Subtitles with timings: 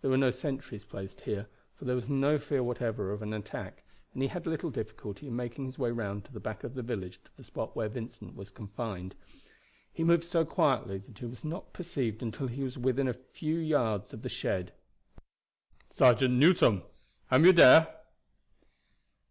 [0.00, 3.84] There were no sentries placed here, for there was no fear whatever of an attack,
[4.14, 6.82] and he had little difficulty in making his way round to the back of the
[6.82, 9.14] village to the spot where Vincent was confined.
[9.92, 13.58] He moved so quietly that he was not perceived until he was within a few
[13.58, 14.72] yards of the shed.
[15.90, 16.80] "Sergeant Newson,
[17.30, 17.86] am you dere?"